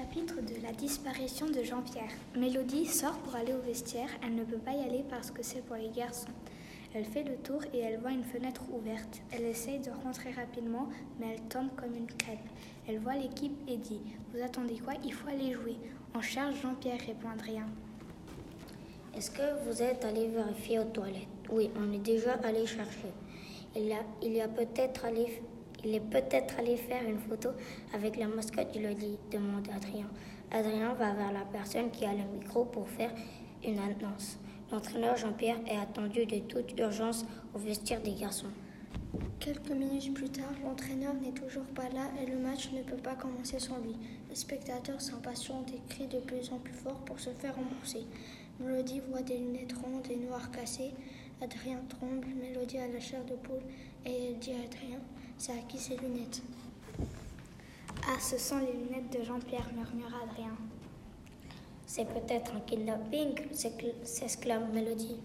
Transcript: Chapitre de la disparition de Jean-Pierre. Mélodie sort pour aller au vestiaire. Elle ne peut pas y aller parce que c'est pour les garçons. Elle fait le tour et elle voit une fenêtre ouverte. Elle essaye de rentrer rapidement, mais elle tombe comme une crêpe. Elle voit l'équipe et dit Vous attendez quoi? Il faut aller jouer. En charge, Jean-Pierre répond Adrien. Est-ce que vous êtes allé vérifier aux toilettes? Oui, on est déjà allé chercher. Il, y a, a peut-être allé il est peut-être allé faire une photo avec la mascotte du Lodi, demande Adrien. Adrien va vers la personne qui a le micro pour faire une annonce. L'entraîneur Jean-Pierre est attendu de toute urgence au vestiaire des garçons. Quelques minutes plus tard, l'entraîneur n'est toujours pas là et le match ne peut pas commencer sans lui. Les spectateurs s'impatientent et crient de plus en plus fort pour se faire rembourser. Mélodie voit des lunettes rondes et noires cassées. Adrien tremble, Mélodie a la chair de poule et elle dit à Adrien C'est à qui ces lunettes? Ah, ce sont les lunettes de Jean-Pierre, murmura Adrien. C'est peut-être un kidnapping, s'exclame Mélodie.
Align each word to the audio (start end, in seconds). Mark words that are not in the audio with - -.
Chapitre 0.00 0.40
de 0.40 0.62
la 0.62 0.72
disparition 0.72 1.46
de 1.46 1.62
Jean-Pierre. 1.62 2.10
Mélodie 2.34 2.86
sort 2.86 3.18
pour 3.18 3.34
aller 3.34 3.52
au 3.52 3.60
vestiaire. 3.60 4.08
Elle 4.22 4.34
ne 4.34 4.44
peut 4.44 4.56
pas 4.56 4.72
y 4.72 4.80
aller 4.80 5.04
parce 5.10 5.30
que 5.30 5.42
c'est 5.42 5.60
pour 5.60 5.76
les 5.76 5.90
garçons. 5.90 6.32
Elle 6.94 7.04
fait 7.04 7.22
le 7.22 7.36
tour 7.36 7.62
et 7.74 7.80
elle 7.80 8.00
voit 8.00 8.12
une 8.12 8.24
fenêtre 8.24 8.62
ouverte. 8.72 9.20
Elle 9.30 9.42
essaye 9.42 9.78
de 9.78 9.90
rentrer 10.02 10.30
rapidement, 10.30 10.88
mais 11.18 11.34
elle 11.34 11.42
tombe 11.42 11.68
comme 11.76 11.94
une 11.94 12.06
crêpe. 12.06 12.38
Elle 12.88 12.98
voit 13.00 13.14
l'équipe 13.16 13.52
et 13.68 13.76
dit 13.76 14.00
Vous 14.32 14.42
attendez 14.42 14.78
quoi? 14.78 14.94
Il 15.04 15.12
faut 15.12 15.28
aller 15.28 15.52
jouer. 15.52 15.76
En 16.14 16.22
charge, 16.22 16.62
Jean-Pierre 16.62 17.00
répond 17.06 17.28
Adrien. 17.28 17.66
Est-ce 19.14 19.30
que 19.30 19.64
vous 19.66 19.82
êtes 19.82 20.02
allé 20.06 20.28
vérifier 20.28 20.78
aux 20.78 20.84
toilettes? 20.84 21.28
Oui, 21.50 21.70
on 21.76 21.92
est 21.92 21.98
déjà 21.98 22.36
allé 22.42 22.64
chercher. 22.64 23.12
Il, 23.76 23.84
y 23.84 24.40
a, 24.40 24.44
a 24.44 24.48
peut-être 24.48 25.04
allé 25.04 25.42
il 25.84 25.94
est 25.94 26.00
peut-être 26.00 26.58
allé 26.58 26.76
faire 26.76 27.02
une 27.08 27.18
photo 27.18 27.50
avec 27.94 28.16
la 28.16 28.28
mascotte 28.28 28.72
du 28.72 28.82
Lodi, 28.82 29.18
demande 29.30 29.68
Adrien. 29.74 30.08
Adrien 30.50 30.94
va 30.94 31.12
vers 31.14 31.32
la 31.32 31.44
personne 31.52 31.90
qui 31.90 32.04
a 32.04 32.12
le 32.12 32.24
micro 32.38 32.64
pour 32.64 32.88
faire 32.88 33.12
une 33.64 33.78
annonce. 33.78 34.38
L'entraîneur 34.72 35.16
Jean-Pierre 35.16 35.60
est 35.66 35.76
attendu 35.76 36.26
de 36.26 36.38
toute 36.40 36.78
urgence 36.78 37.24
au 37.54 37.58
vestiaire 37.58 38.00
des 38.02 38.14
garçons. 38.14 38.50
Quelques 39.40 39.70
minutes 39.70 40.14
plus 40.14 40.28
tard, 40.28 40.52
l'entraîneur 40.64 41.14
n'est 41.14 41.32
toujours 41.32 41.64
pas 41.74 41.88
là 41.88 42.10
et 42.22 42.26
le 42.26 42.36
match 42.36 42.70
ne 42.72 42.82
peut 42.82 43.00
pas 43.02 43.14
commencer 43.14 43.58
sans 43.58 43.78
lui. 43.78 43.96
Les 44.28 44.36
spectateurs 44.36 45.00
s'impatientent 45.00 45.72
et 45.72 45.80
crient 45.88 46.06
de 46.06 46.18
plus 46.18 46.52
en 46.52 46.58
plus 46.58 46.74
fort 46.74 46.98
pour 47.06 47.18
se 47.18 47.30
faire 47.30 47.56
rembourser. 47.56 48.04
Mélodie 48.60 49.00
voit 49.08 49.22
des 49.22 49.38
lunettes 49.38 49.72
rondes 49.72 50.06
et 50.10 50.16
noires 50.16 50.50
cassées. 50.50 50.92
Adrien 51.42 51.78
tremble, 51.88 52.26
Mélodie 52.38 52.76
a 52.76 52.86
la 52.86 53.00
chair 53.00 53.24
de 53.24 53.34
poule 53.34 53.62
et 54.04 54.28
elle 54.28 54.38
dit 54.38 54.52
à 54.52 54.62
Adrien 54.62 54.98
C'est 55.38 55.52
à 55.52 55.62
qui 55.66 55.78
ces 55.78 55.96
lunettes? 55.96 56.42
Ah, 58.06 58.20
ce 58.20 58.36
sont 58.36 58.58
les 58.58 58.72
lunettes 58.72 59.10
de 59.18 59.24
Jean-Pierre, 59.24 59.70
murmura 59.74 60.24
Adrien. 60.24 60.54
C'est 61.86 62.04
peut-être 62.04 62.54
un 62.54 62.60
kidnapping, 62.60 63.34
s'exclame 64.04 64.70
Mélodie. 64.72 65.16